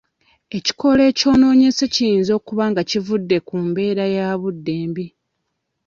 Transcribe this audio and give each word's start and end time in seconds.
Ekikoola 0.57 1.03
ekyonoonese 1.11 1.85
kiyinza 1.93 2.35
kuba 2.47 2.63
nga 2.71 2.81
kivudde 2.89 3.37
ku 3.47 3.55
mbeera 3.67 4.05
ya 4.15 4.27
budde 4.41 4.73
mbi. 4.89 5.05